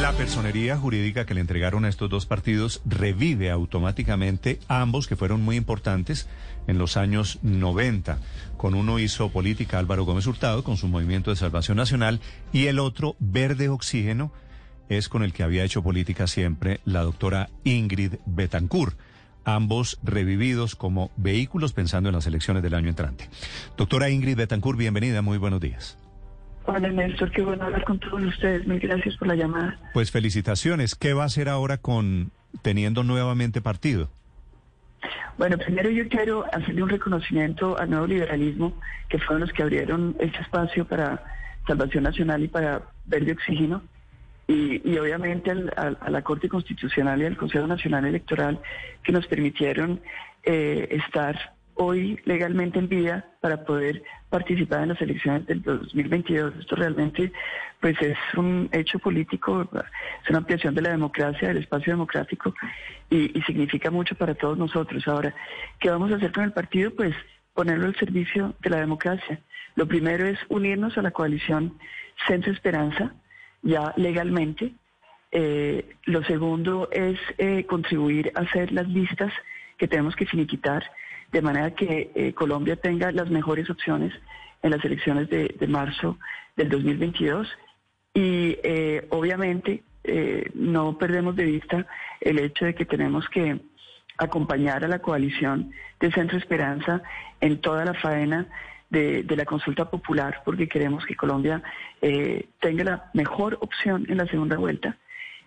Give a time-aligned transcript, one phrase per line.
[0.00, 5.42] La personería jurídica que le entregaron a estos dos partidos revive automáticamente ambos que fueron
[5.42, 6.28] muy importantes
[6.68, 8.18] en los años 90.
[8.56, 12.20] Con uno hizo política Álvaro Gómez Hurtado con su movimiento de salvación nacional
[12.52, 14.32] y el otro, Verde Oxígeno,
[14.88, 18.96] es con el que había hecho política siempre la doctora Ingrid Betancourt.
[19.44, 23.28] Ambos revividos como vehículos pensando en las elecciones del año entrante.
[23.76, 25.98] Doctora Ingrid Betancourt, bienvenida, muy buenos días.
[26.70, 28.66] Hola Néstor, qué bueno hablar con todos ustedes.
[28.66, 29.78] Mil gracias por la llamada.
[29.94, 30.94] Pues felicitaciones.
[30.94, 34.10] ¿Qué va a hacer ahora con teniendo nuevamente partido?
[35.38, 38.74] Bueno, primero yo quiero hacerle un reconocimiento al nuevo liberalismo,
[39.08, 41.24] que fueron los que abrieron este espacio para
[41.66, 43.82] Salvación Nacional y para Verde Oxígeno,
[44.46, 48.60] y, obviamente a la Corte Constitucional y al Consejo Nacional Electoral,
[49.02, 50.02] que nos permitieron
[50.42, 56.54] eh, estar hoy legalmente en vida para poder participar en las elecciones del 2022.
[56.58, 57.32] Esto realmente
[57.80, 62.52] pues es un hecho político, es una ampliación de la democracia, del espacio democrático
[63.08, 65.06] y, significa mucho para todos nosotros.
[65.06, 65.34] Ahora,
[65.78, 66.90] ¿qué vamos a hacer con el partido?
[66.90, 67.14] Pues
[67.54, 69.40] ponerlo al servicio de la democracia.
[69.76, 71.78] Lo primero es unirnos a la coalición
[72.26, 73.14] Centro Esperanza,
[73.62, 74.72] ya legalmente.
[75.30, 79.32] Eh, lo segundo es eh, contribuir a hacer las listas
[79.76, 80.82] que tenemos que finiquitar
[81.32, 84.12] de manera que eh, Colombia tenga las mejores opciones
[84.62, 86.18] en las elecciones de, marzo
[86.56, 87.48] del 2022
[88.14, 91.86] y eh, obviamente eh, no perdemos de vista
[92.20, 93.60] el hecho de que tenemos que
[94.16, 97.02] acompañar a la coalición de Centro Esperanza
[97.40, 98.46] en toda la faena
[98.90, 101.62] de, la consulta popular porque queremos que Colombia
[102.00, 104.96] tenga la mejor opción en la segunda vuelta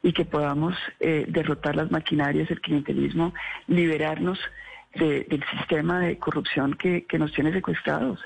[0.03, 3.33] y que podamos derrotar las maquinarias, el clientelismo,
[3.67, 4.39] liberarnos
[4.95, 8.19] del sistema de corrupción que, nos tiene secuestrados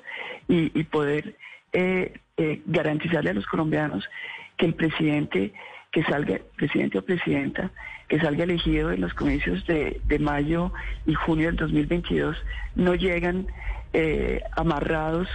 [0.48, 1.36] y, poder
[1.74, 4.08] eh, eh, garantizarle a los colombianos
[4.58, 5.54] que el presidente
[5.92, 7.72] que salga, presidente o presidenta,
[8.08, 10.74] que salga elegido en los comicios de, mayo
[11.06, 12.38] y junio del 2022,
[12.76, 13.48] no llegan
[13.94, 15.30] eh, amarrados,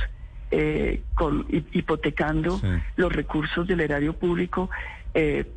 [1.14, 2.60] con, hipotecando
[2.96, 4.69] los recursos del erario público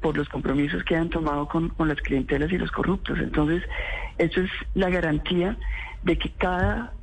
[0.01, 3.19] por los compromisos que han tomado con, con las clientelas y los corruptos.
[3.19, 3.63] Entonces,
[4.17, 5.57] eso es la garantía
[6.03, 6.93] de que cada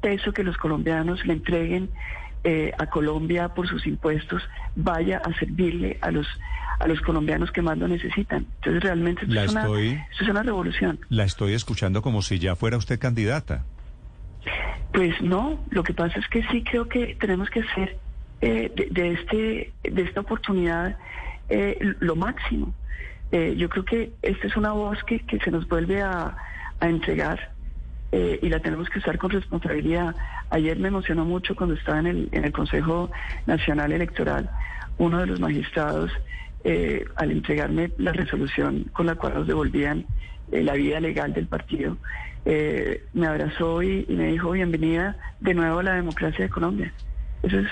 [0.00, 1.90] peso que los colombianos le entreguen
[2.42, 4.42] eh, a Colombia por sus impuestos
[4.74, 6.26] vaya a servirle a los
[6.78, 8.46] a los colombianos que más lo necesitan.
[8.56, 10.98] Entonces realmente esto, es, una, es una revolución.
[11.10, 13.66] La estoy escuchando como si ya fuera usted candidata.
[14.94, 17.98] Pues no, lo que pasa es que sí creo que tenemos que hacer
[18.40, 20.96] eh, de, este de esta oportunidad
[21.50, 22.74] eh, lo máximo.
[23.32, 26.36] yo creo que esta es una voz que, que se nos vuelve a,
[26.88, 27.52] entregar
[28.12, 30.14] eh, y la tenemos que usar con responsabilidad.
[30.50, 33.10] Ayer me emocionó mucho cuando estaba en el, en el Consejo
[33.46, 34.50] Nacional Electoral,
[34.98, 36.10] uno de los magistrados,
[36.64, 40.04] eh, al entregarme la resolución con la cual nos devolvían
[40.52, 41.96] eh, la vida legal del partido,
[42.44, 46.92] me abrazó y, me dijo bienvenida de nuevo a la democracia de Colombia.
[47.42, 47.68] Eso es,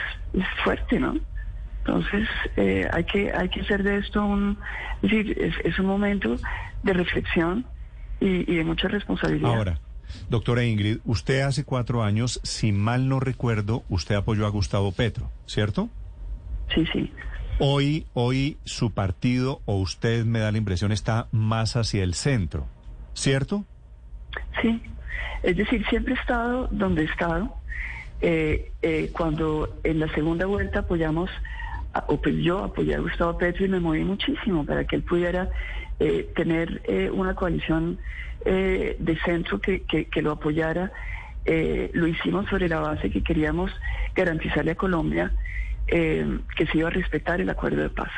[0.62, 1.16] fuerte, ¿no?
[1.88, 2.28] Entonces
[2.92, 4.58] hay que hay que hacer de esto un,
[5.02, 6.36] es decir, es, es un momento
[6.82, 7.64] de reflexión
[8.20, 9.54] y, de mucha responsabilidad.
[9.54, 9.80] Ahora,
[10.28, 15.30] doctora Ingrid, usted hace cuatro años, si mal no recuerdo, usted apoyó a Gustavo Petro,
[15.46, 15.88] ¿cierto?
[16.74, 17.12] Sí, sí.
[17.60, 22.66] Hoy, hoy su partido o usted me da la impresión está más hacia el centro,
[23.14, 23.64] ¿cierto?
[24.62, 24.80] Sí,
[25.42, 27.54] es decir, siempre he estado donde he estado.
[28.20, 31.30] Eh, eh, cuando en la segunda vuelta apoyamos,
[32.42, 35.50] yo apoyé a Gustavo Petro y me moví muchísimo para que él pudiera
[36.00, 37.98] eh, tener eh, una coalición
[38.44, 40.92] eh, de centro que, que, lo apoyara.
[41.92, 43.72] lo hicimos sobre la base que queríamos
[44.14, 45.32] garantizarle a Colombia
[45.88, 48.10] que se iba a respetar el acuerdo de paz.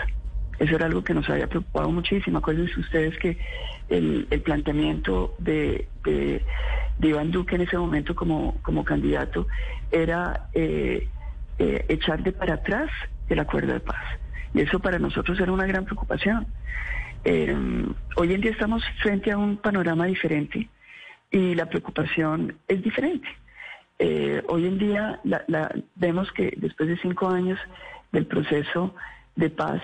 [0.58, 2.38] Eso era algo que nos había preocupado muchísimo.
[2.38, 3.38] Acuérdense ustedes que
[3.88, 6.42] el, el planteamiento de, de,
[7.00, 9.46] Iván Duque en ese momento como, como candidato
[9.90, 10.48] era
[11.58, 12.90] echar de para atrás
[13.30, 14.04] el acuerdo de paz.
[14.54, 16.46] Y eso para nosotros era una gran preocupación.
[17.24, 17.54] Eh,
[18.16, 20.68] hoy en día estamos frente a un panorama diferente
[21.30, 23.28] y la preocupación es diferente.
[23.98, 25.20] Eh, hoy en día
[25.94, 27.58] vemos que después de cinco años
[28.12, 28.94] del proceso
[29.36, 29.82] de paz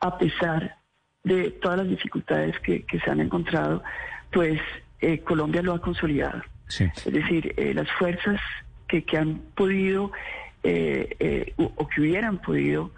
[0.00, 0.76] a pesar
[1.22, 3.84] de todas las dificultades que, se han encontrado,
[4.32, 4.60] pues
[5.00, 6.42] eh, Colombia lo ha consolidado.
[6.68, 8.40] Es decir, las fuerzas
[8.88, 10.10] que, que han podido
[10.62, 12.90] eh, o que hubieran podido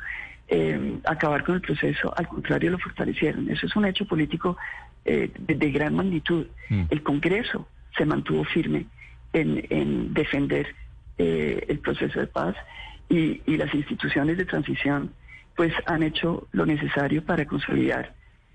[1.04, 3.50] acabar con el proceso, al contrario, lo fortalecieron.
[3.50, 4.56] Eso es un hecho político
[5.04, 6.46] de, gran magnitud.
[6.68, 6.82] Mm.
[6.90, 7.66] El Congreso
[7.96, 8.86] se mantuvo firme
[9.32, 10.74] en, en defender
[11.16, 12.54] el proceso de paz
[13.08, 15.12] y, y las instituciones de transición
[15.56, 18.12] pues han hecho lo necesario para consolidar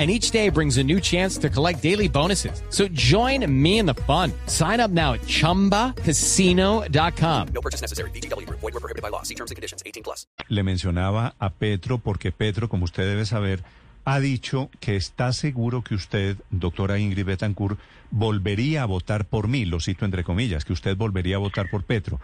[0.00, 2.62] and each day brings a new chance to collect daily bonuses.
[2.70, 4.32] So join me in the fun.
[4.46, 7.48] Sign up now at ChumbaCasino.com.
[7.52, 8.10] No purchase necessary.
[8.12, 8.48] BGW.
[8.48, 9.22] Void were prohibited by law.
[9.22, 9.82] See terms and conditions.
[9.84, 10.26] 18 plus.
[10.48, 13.62] Le mencionaba a Petro porque Petro, como usted debe saber,
[14.04, 17.78] ha dicho que está seguro que usted, doctora Ingrid Betancourt,
[18.10, 21.84] volvería a votar por mí, lo cito entre comillas, que usted volvería a votar por
[21.84, 22.18] Petro.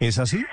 [0.00, 0.44] ¿Es así?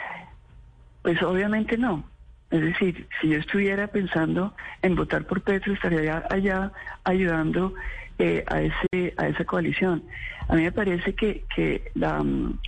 [1.03, 2.03] Pues obviamente no.
[2.51, 6.71] Es decir, si yo estuviera pensando en votar por Petro, estaría allá
[7.03, 7.73] ayudando
[8.19, 10.03] eh, a, ese, a esa coalición.
[10.47, 12.59] A mí me parece que, la, mm,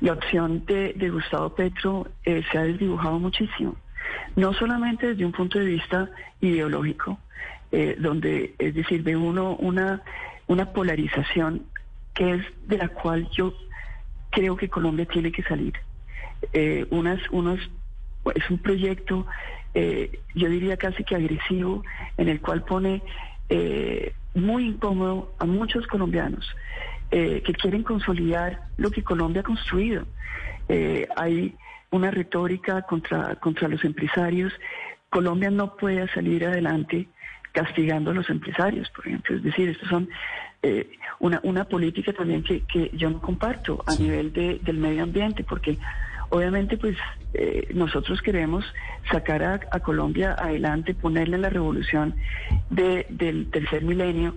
[0.00, 3.76] la opción de, Gustavo Petro eh, se ha desdibujado muchísimo,
[4.36, 7.18] no solamente desde un punto de vista ideológico,
[7.70, 10.02] eh, donde, es decir, ve uno una,
[10.48, 11.62] una polarización
[12.14, 13.54] que es de la cual yo
[14.30, 15.72] creo que Colombia tiene que salir.
[16.90, 17.58] unas, unos
[18.34, 19.26] es un proyecto,
[19.74, 21.82] eh, yo diría casi que agresivo,
[22.16, 23.02] en el cual pone
[23.48, 26.48] eh, muy incómodo a muchos colombianos
[27.10, 30.06] eh, que quieren consolidar lo que Colombia ha construido.
[31.16, 31.54] hay
[31.90, 34.52] una retórica contra, contra los empresarios.
[35.10, 37.06] Colombia no puede salir adelante
[37.52, 39.36] castigando a los empresarios, por ejemplo.
[39.36, 40.08] Es decir, estos son
[41.20, 45.44] una, una política también que, que yo no comparto a nivel de, del medio ambiente,
[45.44, 45.78] porque
[46.34, 46.96] Obviamente, pues
[47.32, 48.64] eh, nosotros queremos
[49.08, 52.16] sacar a, Colombia adelante, ponerle la revolución
[52.70, 54.34] del tercer milenio,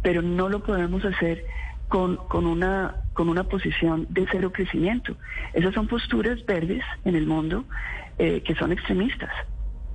[0.00, 1.44] pero no lo podemos hacer
[1.88, 5.18] con, con, una, con una posición de cero crecimiento.
[5.52, 7.66] Esas son posturas verdes en el mundo
[8.16, 9.30] eh, que son extremistas.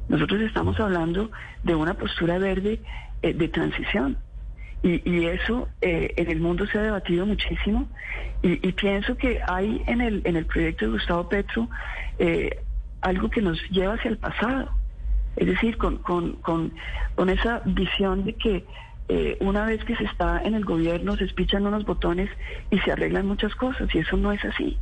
[0.07, 1.31] Nosotros estamos hablando
[1.63, 2.79] de una postura verde
[3.23, 4.19] eh, de transición.
[4.81, 7.89] Y, eso eh, en el mundo se ha debatido muchísimo
[8.41, 11.69] y, pienso que hay en el, en el proyecto de Gustavo Petro
[12.17, 12.61] eh,
[13.01, 14.69] algo que nos lleva hacia el pasado.
[15.35, 16.73] Es decir, con, con, con,
[17.15, 18.65] con esa visión de que
[19.09, 22.29] eh, una vez que se está en el gobierno se espichan unos botones
[22.71, 24.77] y se arreglan muchas cosas y eso no es así.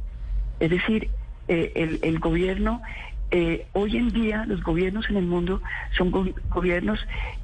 [0.59, 1.09] Es decir,
[1.47, 2.81] el, el gobierno
[3.31, 5.61] eh, hoy en día los gobiernos en el mundo
[5.97, 6.11] son
[6.49, 6.99] gobiernos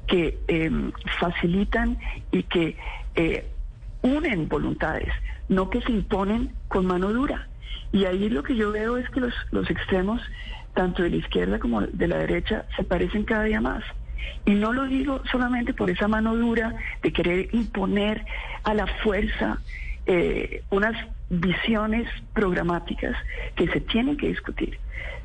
[0.06, 1.98] que em, facilitan
[2.32, 2.76] y que
[3.16, 3.46] eh,
[4.02, 5.12] unen voluntades,
[5.48, 7.48] no que se imponen con mano dura.
[7.92, 10.20] Y ahí lo que yo veo es que los, los extremos,
[10.74, 13.84] tanto de la izquierda como de la derecha, se parecen cada día más.
[14.46, 18.24] Y no lo digo solamente por esa mano dura de querer imponer
[18.62, 19.58] a la fuerza
[20.06, 20.94] eh, unas
[21.40, 23.16] visiones programáticas
[23.56, 24.78] que se tienen que discutir,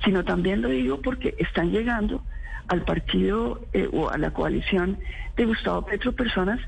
[0.03, 2.23] sino también lo digo porque están llegando
[2.67, 4.99] al partido eh, o a la coalición
[5.35, 6.59] de Gustavo Petro personas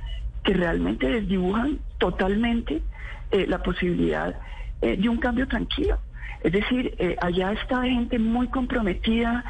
[0.43, 2.81] que realmente desdibujan totalmente
[3.31, 4.35] eh, la posibilidad
[4.81, 5.99] de un cambio tranquilo.
[6.43, 9.45] Es decir, allá está gente muy comprometida,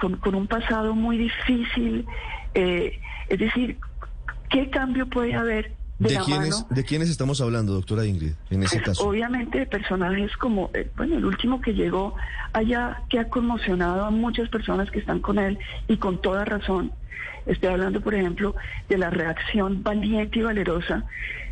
[0.00, 2.04] con, un pasado muy difícil.
[2.54, 3.78] es decir,
[4.50, 8.86] ¿qué cambio puede haber ¿De, quiénes, ¿De quiénes estamos hablando, doctora Ingrid, en ese pues,
[8.86, 9.08] caso?
[9.08, 12.14] Obviamente de personajes como, eh, bueno, el último que llegó
[12.52, 16.92] allá, que ha conmocionado a muchas personas que están con él y con toda razón.
[17.46, 18.54] Estoy hablando, por ejemplo,
[18.88, 21.04] de la reacción valiente y valerosa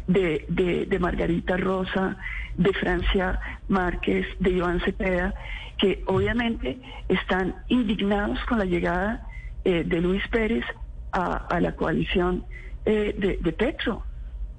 [0.07, 2.17] de, de, Margarita Rosa,
[2.57, 5.35] de Francia Márquez, de Iván Cepeda,
[5.77, 9.27] que obviamente están indignados con la llegada
[9.65, 10.65] eh, de Luis Pérez
[11.11, 12.45] a, la coalición
[12.85, 14.05] eh, de, de Petro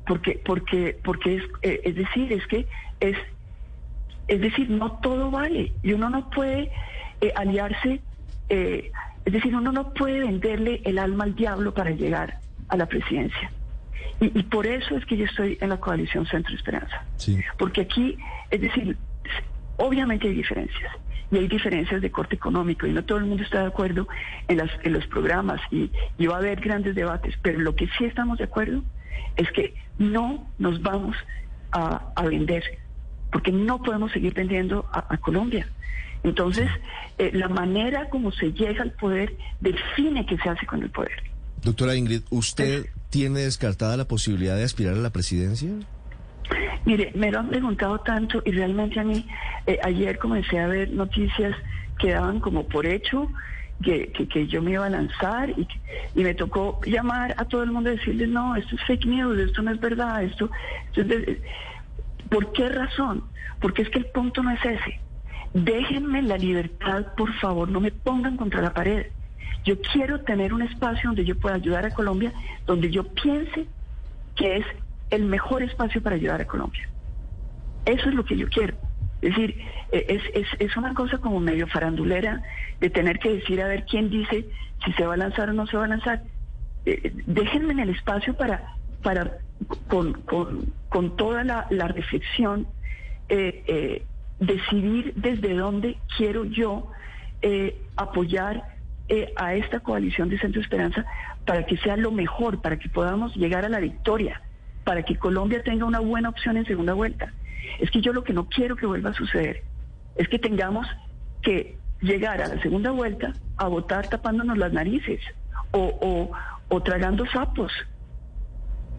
[0.07, 2.65] porque porque porque es eh, es decir es que
[2.99, 3.17] es
[4.27, 5.73] es decir no todo vale.
[5.83, 6.71] Y uno no puede
[7.21, 7.99] eh, aliarse
[8.49, 8.91] eh,
[9.25, 13.51] es decir uno no puede venderle el alma al diablo para llegar a la presidencia.
[14.19, 17.05] Y, por eso es que yo estoy en la coalición Centro Esperanza.
[17.59, 18.17] Porque aquí
[18.49, 18.97] es decir
[19.75, 20.91] obviamente hay diferencias
[21.29, 24.07] y hay diferencias de corte económico y no todo el mundo está de acuerdo
[24.47, 27.87] en, las, en los programas y, y va a haber grandes debates, pero lo que
[27.97, 28.81] sí estamos de acuerdo
[29.35, 31.15] es que no nos vamos
[31.71, 32.63] a, a vender,
[33.31, 35.67] porque no podemos seguir vendiendo a, a Colombia.
[36.23, 36.69] Entonces,
[37.17, 41.23] eh, la manera como se llega al poder define qué se hace con el poder.
[41.63, 45.69] Doctora Ingrid, ¿usted tiene descartada la posibilidad de aspirar a la presidencia?
[46.85, 49.27] Mire, me lo han preguntado tanto y realmente a mí
[49.65, 51.55] eh, ayer comencé a ver noticias
[51.99, 53.27] que daban como por hecho
[53.83, 55.67] que, que, que yo me iba a lanzar y,
[56.15, 59.39] y me tocó llamar a todo el mundo y decirles, no, esto es fake news,
[59.39, 60.49] esto no es verdad, esto,
[60.95, 61.15] esto
[62.29, 63.23] ¿Por qué razón?
[63.59, 64.99] Porque es que el punto no es ese.
[65.53, 69.07] Déjenme la libertad, por favor, no me pongan contra la pared.
[69.63, 72.33] Yo quiero tener un espacio donde yo pueda ayudar a Colombia,
[72.65, 73.65] donde yo piense
[74.35, 74.65] que es
[75.09, 76.87] el mejor espacio para ayudar a Colombia.
[77.85, 78.75] Eso es lo que yo quiero.
[79.21, 82.41] Es decir, eh, es, es, es una cosa como medio farandulera
[82.79, 84.45] de tener que decir a ver quién dice
[84.85, 86.23] si se va a lanzar o no se va a lanzar.
[86.85, 89.39] Eh, déjenme en el espacio para, para
[89.87, 92.67] con, con, con toda la, reflexión,
[93.29, 94.03] eh, eh,
[94.39, 96.89] decidir desde dónde quiero yo
[97.41, 98.75] eh, apoyar
[99.37, 101.05] a esta coalición de Centro Esperanza
[101.45, 104.41] para que sea lo mejor, para que podamos llegar a la victoria,
[104.83, 107.31] para que Colombia tenga una buena opción en segunda vuelta.
[107.79, 109.63] Es que yo lo que no quiero que vuelva a suceder
[110.15, 110.87] es que tengamos
[111.41, 115.19] que llegar a la segunda vuelta a votar tapándonos las narices
[115.71, 116.29] o,
[116.83, 117.71] tragando sapos.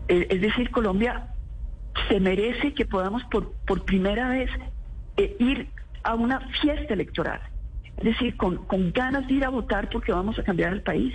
[0.08, 1.28] Eh, es decir, Colombia
[2.08, 4.50] se merece que podamos por, por primera vez
[5.16, 5.68] eh, ir
[6.02, 7.40] a una fiesta electoral.
[7.98, 11.14] Es decir, con, con ganas de ir a votar porque vamos a cambiar el país.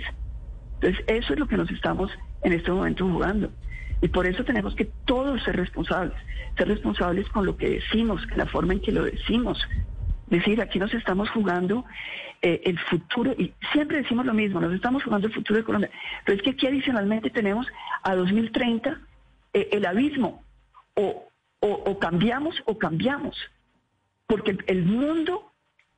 [0.74, 2.10] Entonces, eso es lo que nos estamos
[2.42, 3.50] en este momento jugando.
[4.04, 6.12] Y por eso tenemos que todos ser responsables,
[6.58, 9.58] ser responsables con lo que decimos, la forma en que lo decimos.
[10.26, 11.86] Decir, aquí nos estamos jugando
[12.42, 15.90] eh, el futuro, y siempre decimos lo mismo, nos estamos jugando el futuro de Colombia,
[16.26, 17.66] pero es que aquí adicionalmente tenemos
[18.02, 19.00] a 2030
[19.54, 20.44] eh, el abismo,
[20.92, 21.26] o,
[21.60, 23.38] o, cambiamos o cambiamos,
[24.26, 25.50] porque el mundo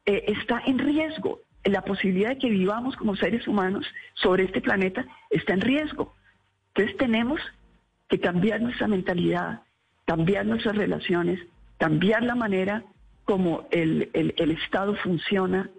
[0.04, 3.84] eh, está en riesgo, la posibilidad de que vivamos como seres humanos
[4.14, 6.14] sobre este planeta está en riesgo.
[6.68, 7.40] Entonces tenemos
[8.08, 9.62] que cambiar nuestra mentalidad,
[10.06, 11.40] cambiar nuestras relaciones,
[11.78, 12.84] cambiar la manera
[13.24, 15.70] como el, el- Estado funciona.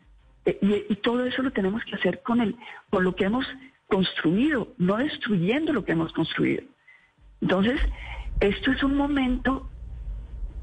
[0.45, 2.55] eh, y, todo eso lo tenemos que hacer con, el,
[2.89, 3.45] con lo que hemos
[3.87, 6.63] construido, no destruyendo lo que hemos construido.
[7.41, 7.79] Entonces,
[8.39, 9.69] esto es un momento,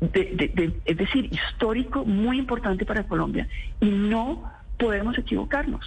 [0.00, 3.48] de- de- es decir, histórico, muy importante para Colombia
[3.80, 5.84] y no podemos equivocarnos.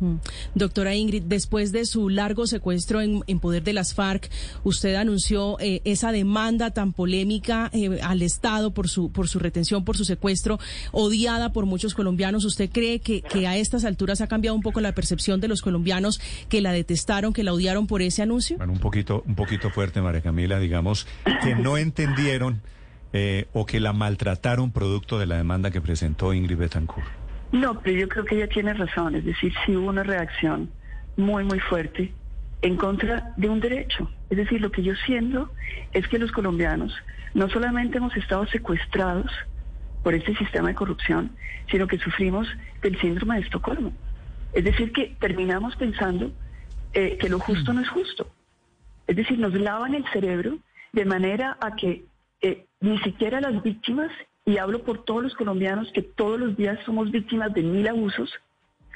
[0.00, 0.16] Mm.
[0.54, 4.30] Doctora Ingrid, después de su largo secuestro en, en poder de las FARC,
[4.64, 9.84] usted anunció eh, esa demanda tan polémica eh, al Estado por su, por su retención,
[9.84, 10.58] por su secuestro,
[10.92, 12.44] odiada por muchos colombianos.
[12.44, 15.62] ¿Usted cree que, que a estas alturas ha cambiado un poco la percepción de los
[15.62, 18.56] colombianos que la detestaron, que la odiaron por ese anuncio?
[18.58, 21.06] Bueno, un poquito, un poquito fuerte, María Camila, digamos,
[21.42, 22.60] que no entendieron
[23.12, 27.25] eh, o que la maltrataron producto de la demanda que presentó Ingrid Betancourt.
[27.56, 30.70] No, pero yo creo que ella tiene razón, es decir, sí hubo una reacción
[31.16, 32.12] muy, muy fuerte
[32.60, 34.10] en contra de un derecho.
[34.28, 35.50] Es decir, lo que yo siento
[35.92, 36.94] es que los colombianos
[37.32, 39.32] no solamente hemos estado secuestrados
[40.02, 41.30] por este sistema de corrupción,
[41.70, 42.46] sino que sufrimos
[42.82, 43.92] del síndrome de Estocolmo.
[44.52, 46.32] Es decir, que terminamos pensando
[46.92, 48.28] eh, que lo justo no es justo.
[49.06, 50.58] Es decir, nos lavan el cerebro
[50.92, 52.04] de manera a que
[52.42, 54.12] eh, ni siquiera las víctimas,
[54.46, 58.32] y hablo por todos los colombianos que todos los días somos víctimas de mil abusos,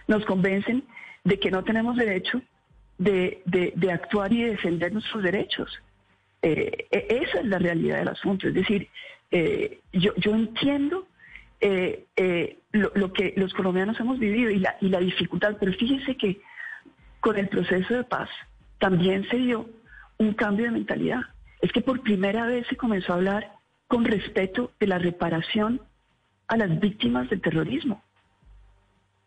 [0.07, 0.85] nos convencen
[1.25, 2.41] de que no tenemos derecho
[2.99, 5.69] de, de- actuar y de defender nuestros derechos.
[6.43, 8.47] Eh, e- esa es la realidad del asunto.
[8.49, 8.89] Es decir,
[9.33, 11.07] eh, yo, yo entiendo
[11.61, 15.73] eh, eh, lo, lo que los colombianos hemos vivido y la, y la dificultad, pero
[15.73, 16.41] fíjese que
[17.21, 18.31] con el proceso de paz
[18.79, 19.69] también se dio
[20.19, 21.23] un cambio de mentalidad.
[21.61, 23.53] Es que por primera vez se comenzó a hablar
[23.91, 25.81] con respeto de la reparación
[26.47, 28.01] a las víctimas del terrorismo.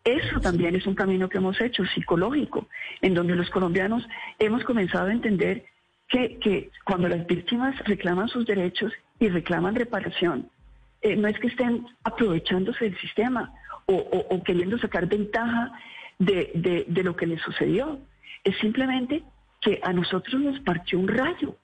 [0.04, 2.66] Eso también es un camino que hemos hecho, psicológico,
[3.02, 4.02] en donde los colombianos
[4.38, 5.66] hemos comenzado a entender
[6.08, 10.48] que, que cuando las víctimas reclaman sus derechos y reclaman reparación,
[11.02, 13.52] eh, no es que estén aprovechándose del sistema
[13.84, 15.72] o, queriendo sacar ventaja
[16.18, 17.98] de- de lo que les sucedió.
[18.44, 19.22] Es simplemente
[19.60, 21.54] que a nosotros nos partió un rayo.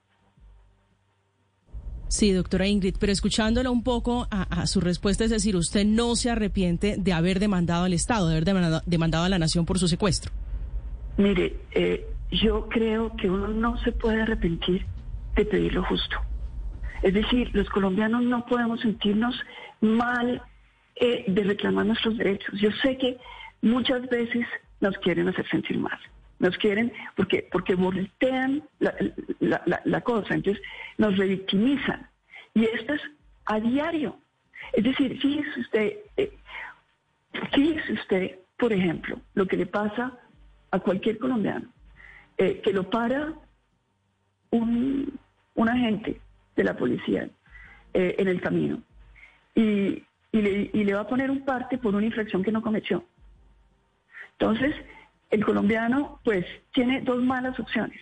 [2.11, 6.29] Sí, doctora Ingrid, pero escuchándola un poco a, su respuesta, es decir, usted no se
[6.29, 9.87] arrepiente de haber demandado al Estado, de haber demandado, demandado a la nación por su
[9.87, 10.29] secuestro.
[11.15, 14.85] Mire, eh, yo creo que uno no se puede arrepentir
[15.37, 16.17] de pedir lo justo.
[17.01, 19.33] Es decir, los colombianos no podemos sentirnos
[19.79, 20.41] mal
[20.97, 22.59] eh, de reclamar nuestros derechos.
[22.59, 23.19] Yo sé que
[23.61, 24.45] muchas veces
[24.81, 25.97] nos quieren hacer sentir mal.
[26.41, 28.95] Nos quieren porque, porque voltean la,
[29.85, 30.61] la- cosa, entonces
[30.97, 32.09] nos revictimizan.
[32.55, 33.01] Y esto es
[33.45, 34.17] a diario.
[34.73, 36.31] Es decir, fíjese usted, eh,
[37.53, 40.17] fíjese usted, por ejemplo, lo que le pasa
[40.71, 41.67] a cualquier colombiano,
[42.37, 43.33] eh, que lo para
[44.49, 45.19] un,
[45.53, 46.19] un agente
[46.55, 47.29] de la policía
[47.93, 48.81] eh, en el camino
[49.53, 52.63] y, y, le, y le va a poner un parte por una infracción que no
[52.63, 53.03] cometió.
[54.39, 54.73] Entonces,
[55.31, 57.99] el colombiano pues tiene dos malas opciones.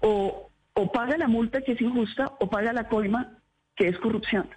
[0.00, 3.38] O, o paga la multa que es injusta o paga la coima
[3.76, 4.48] que es corrupción.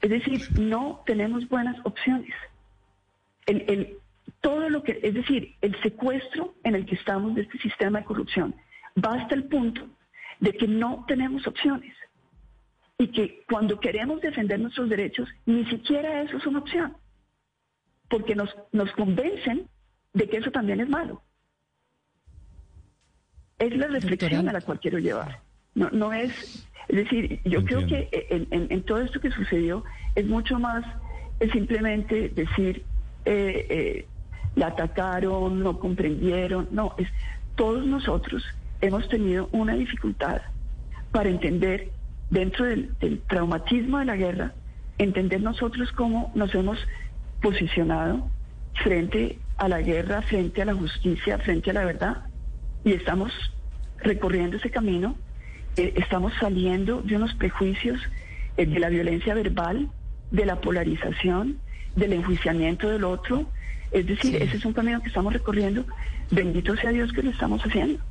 [0.00, 2.34] Es decir, no tenemos buenas opciones.
[3.46, 3.98] El, el,
[4.40, 8.04] todo lo que, es decir, el secuestro en el que estamos de este sistema de
[8.04, 8.54] corrupción
[9.02, 9.86] va hasta el punto
[10.38, 11.94] de que no tenemos opciones
[12.98, 16.96] y que cuando queremos defender nuestros derechos, ni siquiera eso es una opción,
[18.08, 19.68] porque nos, nos convencen
[20.12, 21.22] de que eso también es malo.
[23.58, 25.40] Es la reflexión a la cual quiero llevar.
[25.74, 29.84] No, no es, es decir, yo creo que en, en, en, todo esto que sucedió
[30.14, 30.84] es mucho más
[31.40, 32.84] es simplemente decir,
[33.24, 34.06] eh, eh,
[34.56, 37.08] la atacaron, no comprendieron, no, es
[37.56, 38.44] todos nosotros
[38.80, 40.42] hemos tenido una dificultad
[41.12, 41.90] para entender
[42.30, 44.54] dentro del, del traumatismo de la guerra,
[44.98, 46.78] entender nosotros cómo nos hemos
[47.42, 48.28] posicionado
[48.82, 52.24] frente a la guerra, frente a la justicia, frente a la verdad.
[52.82, 53.30] Y estamos
[53.98, 55.16] recorriendo ese camino,
[55.76, 58.00] eh, estamos saliendo de unos prejuicios
[58.56, 59.90] eh, de la violencia verbal,
[60.30, 61.58] de la polarización,
[61.94, 63.44] del enjuiciamiento del otro.
[63.92, 65.84] Es decir, ese es un camino que estamos recorriendo.
[66.30, 68.02] Bendito sea Dios que lo estamos haciendo.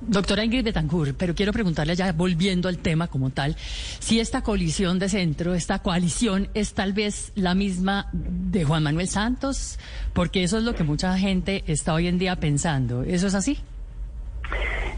[0.00, 4.98] Doctora Ingrid Betancourt, pero quiero preguntarle ya, volviendo al tema como tal, si esta coalición
[4.98, 9.78] de centro, esta coalición es tal vez la misma de Juan Manuel Santos,
[10.12, 13.02] porque eso es lo que mucha gente está hoy en día pensando.
[13.02, 13.58] ¿Eso es así?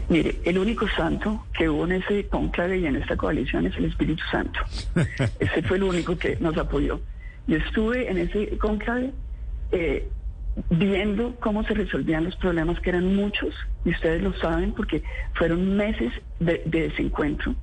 [0.09, 3.85] Mire, el único santo que hubo en ese conclave y en esta coalición es el
[3.85, 4.59] Espíritu Santo.
[5.39, 6.99] ese fue el único que nos apoyó.
[7.47, 9.11] Yo estuve en ese conclave
[9.71, 10.07] eh,
[10.69, 13.53] viendo cómo se resolvían los problemas, que eran muchos,
[13.85, 17.55] y ustedes lo saben porque fueron meses de, de desencuentro,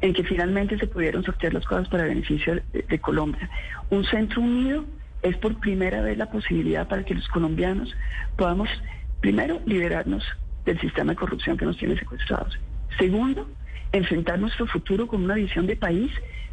[0.00, 3.48] en que finalmente se pudieron sortear las cosas para beneficio de, de, Colombia.
[3.90, 4.84] Un centro unido
[5.22, 7.94] es por primera vez la posibilidad para que los colombianos
[8.36, 8.68] podamos,
[9.20, 10.24] primero, liberarnos
[10.64, 12.58] del sistema de corrupción que nos tiene secuestrados.
[12.98, 13.48] Segundo,
[13.92, 16.10] enfrentar nuestro futuro con una visión de país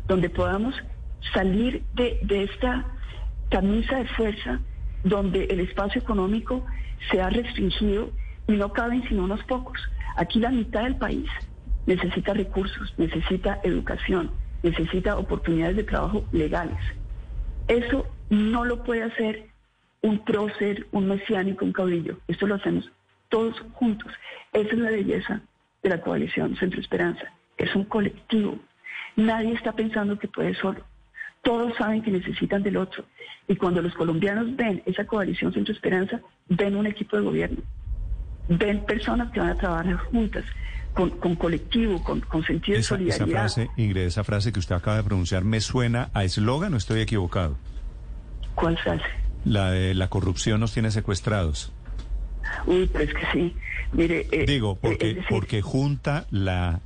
[0.07, 0.75] donde podamos
[1.33, 2.85] salir de, de esta
[3.49, 4.59] camisa de fuerza
[5.03, 6.65] donde el espacio económico
[7.11, 8.11] se ha restringido
[8.47, 9.79] y no caben sino unos pocos.
[10.15, 11.29] Aquí la mitad del país
[11.85, 14.31] necesita recursos, necesita educación,
[14.63, 16.79] necesita oportunidades de trabajo legales.
[17.67, 19.47] Eso no lo puede hacer
[20.01, 22.17] un prócer, un mesiánico, un caudillo.
[22.27, 22.89] Esto lo hacemos
[23.29, 24.11] todos juntos.
[24.53, 25.41] Esa es la belleza
[25.83, 27.31] de la coalición Centro Esperanza.
[27.57, 28.57] Es un colectivo.
[29.15, 30.83] Nadie está pensando que puede solo.
[31.41, 33.05] Todos saben que necesitan del otro.
[33.47, 37.57] Y cuando los colombianos ven esa coalición Centro Esperanza, ven un equipo de gobierno.
[38.47, 40.43] Ven personas que van a trabajar juntas,
[40.93, 43.45] con, con colectivo, con, con sentido esa, de solidaridad.
[43.45, 46.77] Esa frase, Ingrid, esa frase que usted acaba de pronunciar me suena a eslogan o
[46.77, 47.57] estoy equivocado.
[48.55, 49.05] ¿Cuál frase?
[49.45, 51.71] La de la corrupción nos tiene secuestrados.
[52.65, 53.55] Uy, pues que sí.
[53.93, 56.81] Mire, eh, digo porque eh, decir, porque junta la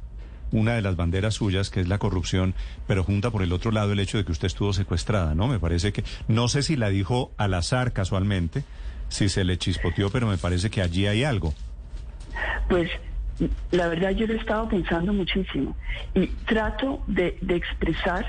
[0.54, 2.54] una de las banderas suyas que es la corrupción,
[2.88, 5.48] pero junta por el otro lado el hecho de que usted estuvo secuestrada, ¿no?
[5.48, 8.64] Me parece que no sé si la dijo al azar casualmente,
[9.10, 11.54] si se le chispoteó, pero me parece que allí hay algo.
[12.70, 12.90] Pues
[13.72, 15.76] la verdad yo lo he estado pensando muchísimo
[16.14, 18.24] y trato de, expresar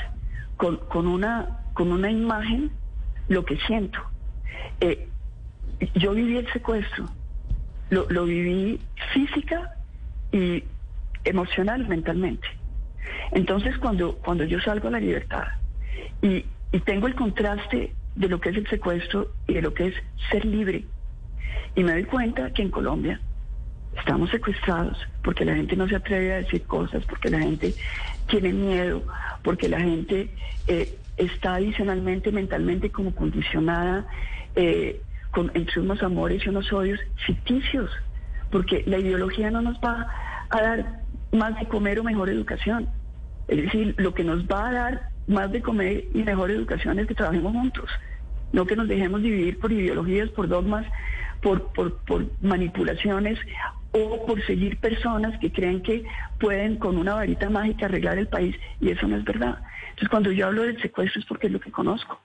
[0.56, 2.70] con, con, una con una imagen
[3.28, 3.98] lo que siento.
[4.80, 5.08] Eh,
[5.94, 7.06] yo viví el secuestro,
[7.90, 8.80] lo, lo viví
[9.12, 9.76] física
[10.32, 10.64] y
[11.24, 12.46] emocional, mentalmente.
[13.32, 15.46] Entonces, cuando, cuando yo salgo a la libertad
[16.22, 19.88] y, y tengo el contraste de lo que es el secuestro y de lo que
[19.88, 19.94] es
[20.30, 20.84] ser libre,
[21.74, 23.20] y me doy cuenta que en Colombia
[23.96, 27.74] estamos secuestrados porque la gente no se atreve a decir cosas, porque la gente
[28.28, 29.02] tiene miedo,
[29.42, 30.30] porque la gente
[30.66, 34.06] eh, está adicionalmente mentalmente como condicionada
[34.56, 37.90] eh, con, entre unos amores y unos odios ficticios,
[38.50, 40.06] porque la ideología no nos va
[40.50, 41.03] a dar
[41.34, 42.88] más de comer o mejor educación.
[43.48, 47.06] Es decir, lo que nos va a dar más de comer y mejor educación es
[47.06, 47.90] que trabajemos juntos,
[48.52, 50.86] no que nos dejemos dividir por ideologías, por dogmas,
[51.42, 53.38] por, por, por manipulaciones
[53.92, 56.04] o por seguir personas que creen que
[56.40, 59.58] pueden con una varita mágica arreglar el país y eso no es verdad.
[59.90, 62.20] Entonces cuando yo hablo del secuestro es porque es lo que conozco,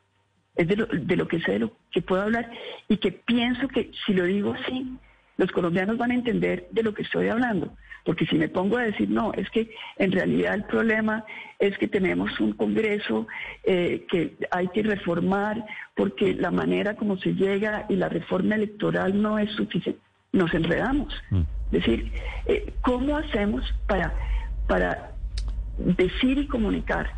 [0.56, 2.50] es de lo, de lo que sé, de lo que puedo hablar
[2.88, 4.98] y que pienso que si lo digo así,
[5.38, 7.74] los colombianos van a entender de lo que estoy hablando
[8.10, 9.70] Porque si me pongo a decir, no, es que
[10.00, 11.24] en realidad el problema
[11.60, 13.28] es que tenemos un Congreso
[13.64, 15.64] eh, que hay que reformar
[15.96, 21.14] porque la manera como se llega y la reforma electoral no es suficiente, nos enredamos.
[21.30, 21.42] Mm.
[21.66, 22.12] Es decir,
[22.48, 24.12] eh, ¿cómo hacemos para,
[24.68, 25.12] para
[25.78, 27.12] decir y comunicar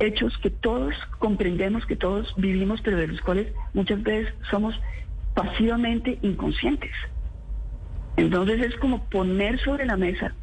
[0.00, 4.74] hechos que todos comprendemos, que todos vivimos, pero de los cuales muchas veces somos
[5.32, 6.90] pasivamente inconscientes?
[8.16, 10.34] Entonces es como poner sobre la mesa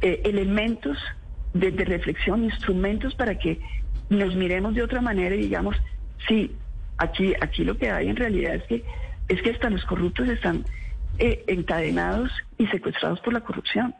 [0.00, 0.98] eh, elementos
[1.52, 3.60] de, de reflexión, instrumentos para que
[4.10, 5.76] nos miremos de otra manera y digamos,
[6.28, 6.52] sí,
[6.98, 8.84] aquí, aquí lo que hay en realidad es que
[9.28, 10.64] es que hasta los corruptos están
[11.18, 13.94] eh, encadenados y secuestrados por la corrupción.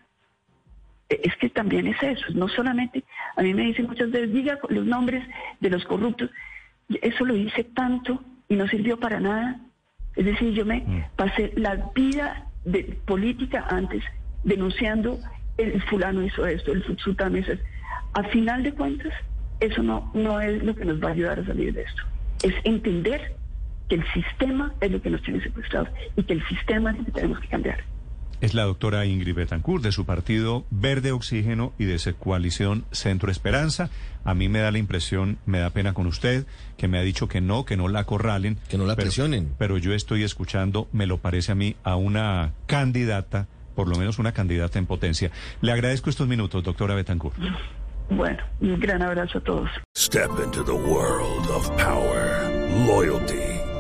[1.11, 3.05] Eh, Es que también es eso, no solamente,
[3.37, 5.23] a mí me dicen muchas veces, diga los nombres
[5.61, 6.31] de los corruptos,
[7.03, 9.61] eso lo hice tanto y no sirvió para nada.
[10.17, 14.03] Es decir, yo me pasé la vida de política antes
[14.45, 15.19] denunciando
[15.57, 17.65] el fulano hizo esto, el sultano hizo esto.
[18.15, 19.13] A final de cuentas,
[19.61, 22.03] eso no, no es lo que nos va a ayudar a salir de esto.
[22.43, 23.35] Es entender
[23.89, 27.05] que el sistema es lo que nos tiene secuestrados y que el sistema es lo
[27.07, 27.79] que tenemos que cambiar.
[28.41, 33.33] Es la doctora Ingrid Betancourt de su partido Verde Oxígeno y de su coalición Centro
[33.33, 33.91] Esperanza.
[34.25, 36.47] A mí me da la impresión, me da pena con usted,
[36.77, 38.57] que me ha dicho que no, que no la acorralen.
[38.69, 39.51] Que no la pero- presionen.
[39.59, 44.21] Pero yo estoy escuchando, me lo parece a mí, a una candidata, por lo menos
[44.21, 45.33] una candidata en potencia.
[45.61, 47.37] Le agradezco estos minutos, doctora Betancourt.
[48.11, 49.69] Bueno, un gran abrazo a todos.
[49.97, 52.49] Step into the world of power,
[52.87, 53.35] loyalty,